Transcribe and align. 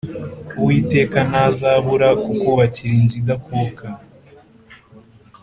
Uwiteka 0.59 1.17
ntazabura 1.29 2.07
kukubakira 2.23 2.93
inzu 2.99 3.15
idakuka 3.21 3.87